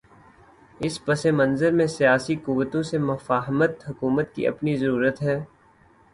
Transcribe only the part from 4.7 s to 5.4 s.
ضرورت ہے۔